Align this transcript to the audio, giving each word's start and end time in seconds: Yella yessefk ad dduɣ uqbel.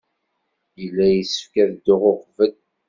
Yella 0.81 1.05
yessefk 1.09 1.53
ad 1.63 1.69
dduɣ 1.73 2.01
uqbel. 2.11 2.53